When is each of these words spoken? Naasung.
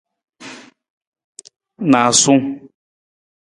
Naasung. 1.91 2.43